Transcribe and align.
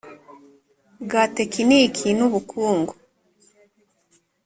bwa 1.03 1.23
tekiniki 1.35 2.07
n 2.17 2.19
ubukungu 2.27 2.93